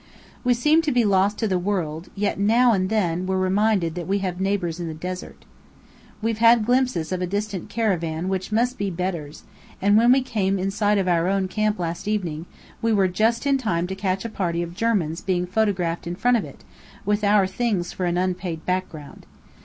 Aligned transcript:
We 0.43 0.55
seem 0.55 0.81
to 0.81 0.91
be 0.91 1.05
lost 1.05 1.37
to 1.37 1.47
the 1.47 1.59
world, 1.59 2.09
yet 2.15 2.39
now 2.39 2.73
and 2.73 2.89
then 2.89 3.27
we're 3.27 3.37
reminded 3.37 3.93
that 3.93 4.07
we 4.07 4.17
have 4.17 4.41
neighbours 4.41 4.79
in 4.79 4.87
the 4.87 4.95
desert. 4.95 5.45
We've 6.23 6.39
had 6.39 6.65
glimpses 6.65 7.11
of 7.11 7.21
a 7.21 7.27
distant 7.27 7.69
caravan 7.69 8.27
which 8.27 8.51
must 8.51 8.79
be 8.79 8.89
Bedr's; 8.89 9.43
and 9.79 9.97
when 9.97 10.11
we 10.11 10.23
came 10.23 10.57
in 10.57 10.71
sight 10.71 10.97
of 10.97 11.07
our 11.07 11.27
own 11.27 11.47
camp 11.47 11.77
last 11.77 12.07
evening, 12.07 12.47
we 12.81 12.91
were 12.91 13.07
just 13.07 13.45
in 13.45 13.59
time 13.59 13.85
to 13.85 13.93
catch 13.95 14.25
a 14.25 14.29
party 14.29 14.63
of 14.63 14.73
Germans 14.73 15.21
being 15.21 15.45
photographed 15.45 16.07
in 16.07 16.15
front 16.15 16.35
of 16.37 16.45
it, 16.45 16.63
with 17.05 17.23
our 17.23 17.45
things 17.45 17.93
for 17.93 18.07
an 18.07 18.17
unpaid 18.17 18.65
background. 18.65 19.27